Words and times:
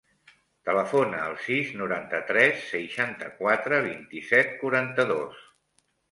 Telefona 0.67 1.17
al 1.25 1.33
sis, 1.47 1.67
noranta-tres, 1.81 2.63
seixanta-quatre, 2.69 3.79
vint-i-set, 3.89 4.55
quaranta-dos. 4.63 5.45